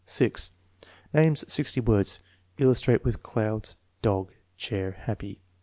6. 0.03 0.51
Names 1.13 1.45
60 1.47 1.79
words. 1.81 2.19
(Illustrate 2.57 3.05
with 3.05 3.21
clouds, 3.21 3.77
dog, 4.01 4.31
chair, 4.57 4.93
happy.) 4.93 5.41